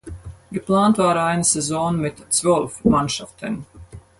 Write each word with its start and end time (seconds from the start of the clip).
Geplant 0.51 0.97
war 0.97 1.15
eine 1.15 1.43
Saison 1.43 1.95
mit 1.95 2.33
zwölf 2.33 2.83
Mannschaften. 2.83 3.67